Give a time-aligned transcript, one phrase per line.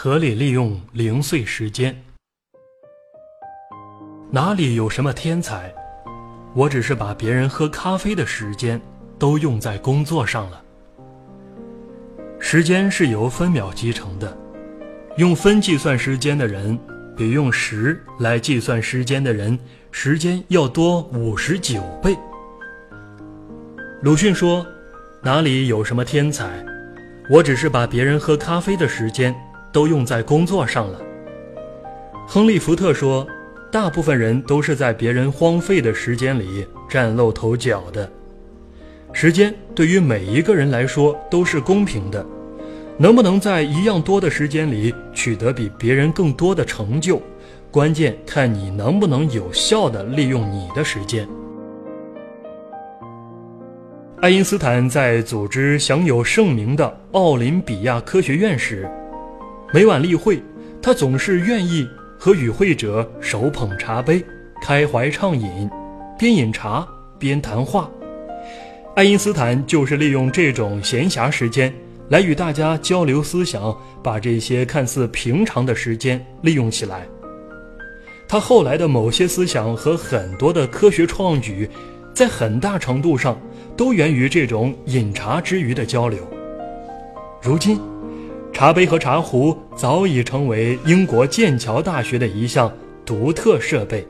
[0.00, 2.04] 合理利用零碎时间。
[4.30, 5.74] 哪里有什么天才？
[6.54, 8.80] 我只是把别人喝咖啡的时间
[9.18, 10.62] 都用在工作上了。
[12.38, 14.38] 时间是由分秒计成的，
[15.16, 16.78] 用分计算时间的人，
[17.16, 19.58] 比用时来计算时间的人
[19.90, 22.16] 时间要多五十九倍。
[24.02, 24.64] 鲁迅说
[25.24, 26.64] ：“哪里有什么天才？
[27.28, 29.34] 我只是把别人喝咖啡的时间
[29.72, 31.00] 都用在工作上了。”
[32.26, 33.26] 亨利·福特说。
[33.70, 38.10] 大部分人都是在别人荒废的时间里崭露头角的。
[39.12, 42.24] 时间对于每一个人来说都是公平的，
[42.96, 47.20] 能不能在一样多的时间里取得比别人更多的成就，
[47.70, 51.28] 关键看你能不能有效地利用你的时间。
[54.22, 58.90] 爱因斯坦在组织享有盛名的奥林匹亚科学院时，
[59.72, 60.42] 每晚例会，
[60.82, 61.88] 他总是愿意。
[62.20, 64.20] 和与会者手捧茶杯，
[64.60, 65.70] 开怀畅饮，
[66.18, 66.84] 边饮茶
[67.16, 67.88] 边谈话。
[68.96, 71.72] 爱因斯坦就是利用这种闲暇时间
[72.08, 77.06] 来与大家交流思想，把这些看似平常的时间利用起来。
[78.26, 81.70] 他后来的某些思想和很多的科学创举，
[82.12, 83.40] 在很大程度上
[83.76, 86.18] 都源于这种饮茶之余的交流。
[87.40, 87.78] 如今。
[88.58, 92.68] 茶杯和茶壶早已成为英国剑桥大学的一项
[93.06, 94.04] 独特设备，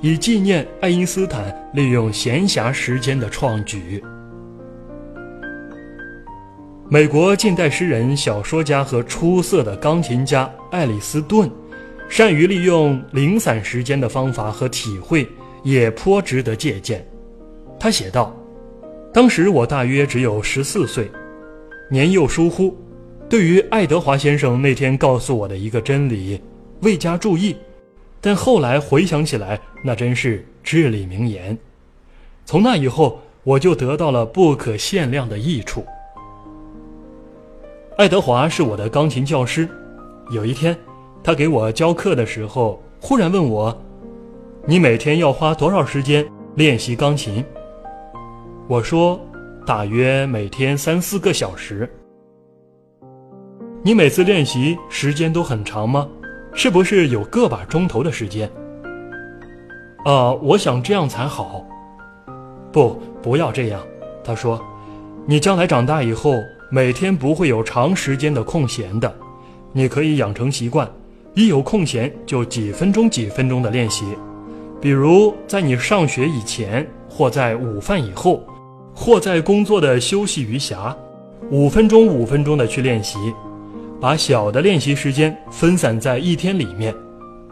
[0.00, 4.02] 以纪念爱因斯坦利用闲暇时间的创举。
[6.88, 11.48] 美国近代诗人、小说家和出色的钢琴家爱丽斯·顿，
[12.08, 15.24] 善于利用零散时间的方法和体会
[15.62, 17.06] 也颇值得借鉴。
[17.78, 18.34] 他写道
[19.14, 21.08] ：“当时我大约只有十四岁，
[21.88, 22.76] 年幼疏忽。”
[23.28, 26.40] 对于爱德华先生那天告诉我的一个真理，
[26.82, 27.56] 未加注意，
[28.20, 31.58] 但后来回想起来，那真是至理名言。
[32.44, 35.84] 从那以后，我就得到了不可限量的益处。
[37.98, 39.68] 爱德华是我的钢琴教师，
[40.30, 40.76] 有一天，
[41.24, 43.76] 他给我教课的时候，忽然问我
[44.66, 46.24] ：“你每天要花多少时间
[46.54, 47.44] 练习钢琴？”
[48.68, 49.20] 我说
[49.66, 51.90] ：“大约每天三四个小时。”
[53.86, 56.08] 你每次练习时间都很长吗？
[56.52, 58.50] 是不是有个把钟头的时间？
[60.04, 61.64] 啊，我想这样才好。
[62.72, 63.80] 不，不要这样。
[64.24, 64.60] 他说
[65.24, 66.34] ：“你将来长大以后，
[66.68, 69.14] 每天不会有长时间的空闲的。
[69.72, 70.90] 你可以养成习惯，
[71.34, 74.04] 一有空闲就几分钟几分钟的练习。
[74.80, 78.42] 比如在你上学以前，或在午饭以后，
[78.92, 80.92] 或在工作的休息余暇，
[81.52, 83.16] 五分钟五分钟的去练习。”
[84.00, 86.94] 把小的练习时间分散在一天里面，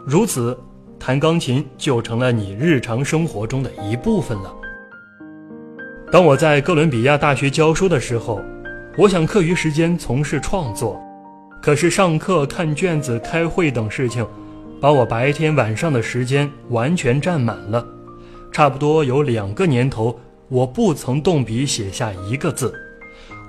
[0.05, 0.57] 如此，
[0.99, 4.53] 弹钢琴就成了你日常生活中的一部分了。
[6.11, 8.39] 当我在哥伦比亚大学教书的时候，
[8.95, 11.01] 我想课余时间从事创作，
[11.63, 14.25] 可是上课、看卷子、开会等事情，
[14.79, 17.83] 把我白天晚上的时间完全占满了。
[18.51, 20.17] 差不多有两个年头，
[20.47, 22.71] 我不曾动笔写下一个字。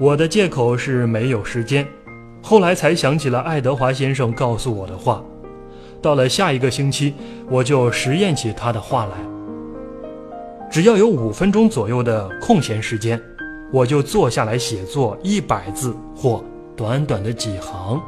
[0.01, 1.87] 我的借口是没有时间。
[2.49, 5.21] 后来才想起了爱德华先生告诉我的话，
[6.01, 7.13] 到了下一个星期，
[7.51, 9.17] 我就实验起他的话来。
[10.71, 13.21] 只要有五分钟左右的空闲时间，
[13.73, 16.45] 我就坐下来写作一百字或
[16.77, 18.01] 短短的几行。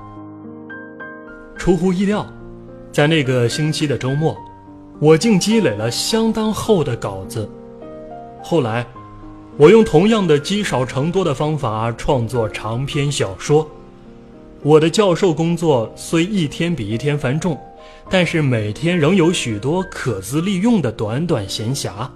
[1.56, 2.24] 出乎意料，
[2.92, 4.36] 在那个星期的周末，
[5.00, 7.50] 我竟积累了相当厚的稿子。
[8.40, 8.86] 后来，
[9.56, 13.68] 我用同样的积少成多的方法创作长篇小说。
[14.62, 17.56] 我的教授工作虽一天比一天繁重，
[18.10, 22.08] 但是每天仍有许多可资利用的短短闲暇。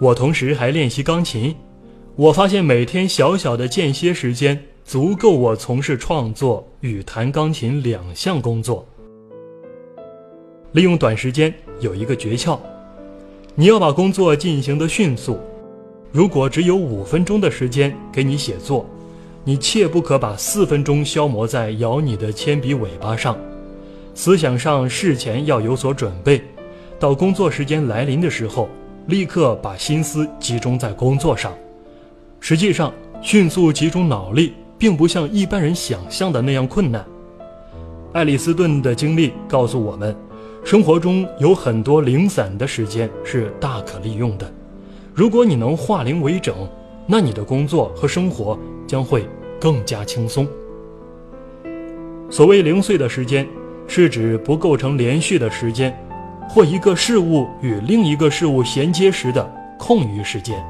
[0.00, 1.54] 我同时还练习钢琴。
[2.14, 8.86] 我发现每天小小的间歇时间足够我从事创作与弹钢琴两项工作。
[10.72, 12.56] 利用短时间有一个诀窍：
[13.56, 15.40] 你要把工作进行得迅速。
[16.12, 18.88] 如果只有五分钟的时间给你写作。
[19.42, 23.36] 你切不可把四分钟消磨在咬你的铅笔尾巴上，
[24.14, 26.42] 思想上事前要有所准备，
[26.98, 28.68] 到工作时间来临的时候，
[29.06, 31.54] 立刻把心思集中在工作上。
[32.38, 32.92] 实际上，
[33.22, 37.02] 迅速集中脑力，并不像一般人想象的那样困难。
[38.12, 40.14] 爱丽斯顿的经历告诉我们，
[40.62, 44.52] 生活中有很多零散的时间是大可利用的。
[45.14, 46.68] 如果你能化零为整，
[47.10, 48.56] 那你的工作和生活。
[48.90, 49.24] 将会
[49.60, 50.44] 更加轻松。
[52.28, 53.46] 所谓零碎的时间，
[53.86, 55.96] 是指不构成连续的时间，
[56.48, 59.48] 或一个事物与另一个事物衔接时的
[59.78, 60.60] 空余时间。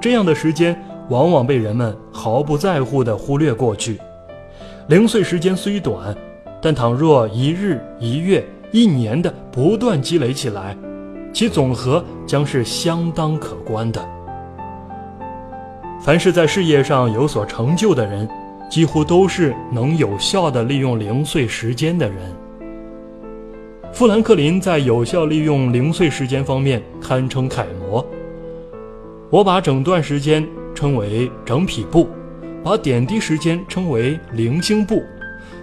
[0.00, 0.74] 这样的时间
[1.10, 4.00] 往往被人们毫不在乎地忽略过去。
[4.88, 6.16] 零碎时间虽短，
[6.62, 10.74] 但倘若一日、一月、一年的不断积累起来，
[11.30, 14.13] 其总和将是相当可观的。
[16.04, 18.28] 凡是在事业上有所成就的人，
[18.70, 22.30] 几乎都是能有效地利用零碎时间的人。
[23.90, 28.04] 富兰克林在有效利用零碎时间方面堪称楷模。
[29.30, 32.06] 我把整段时间称为整匹布，
[32.62, 35.02] 把点滴时间称为零星布。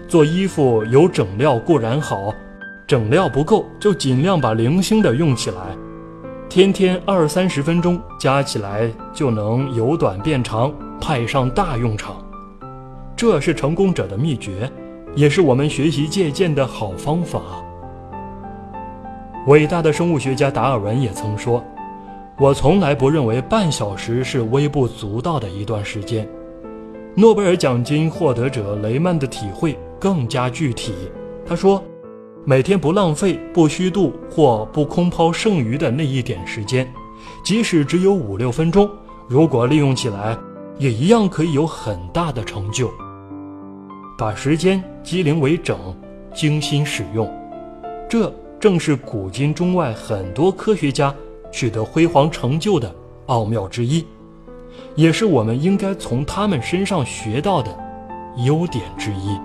[0.07, 2.33] 做衣服有整料固然好，
[2.87, 5.77] 整料不够就尽量把零星的用起来。
[6.51, 10.69] 天天二三十分钟加起来就能由短变长，
[10.99, 12.17] 派上大用场。
[13.15, 14.69] 这是成功者的秘诀，
[15.15, 17.41] 也是我们学习借鉴的好方法。
[19.47, 21.63] 伟大的生物学家达尔文也曾说
[22.37, 26.27] ：“我从来不认为半小时是微不足道的一段时间。”
[27.15, 30.93] 诺贝尔奖金获得者雷曼的体会更加具体，
[31.45, 31.81] 他说。
[32.43, 36.91] 每天不浪费、不虚度或不空抛剩余的那一点时间，
[37.43, 38.89] 即使只有五六分钟，
[39.27, 40.35] 如果利用起来，
[40.79, 42.91] 也一样可以有很大的成就。
[44.17, 45.77] 把时间机灵为整，
[46.33, 47.31] 精心使用，
[48.09, 51.13] 这正是古今中外很多科学家
[51.51, 52.91] 取得辉煌成就的
[53.27, 54.03] 奥妙之一，
[54.95, 57.69] 也是我们应该从他们身上学到的
[58.45, 59.39] 优点之一。